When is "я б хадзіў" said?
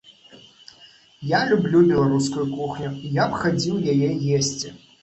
3.23-3.75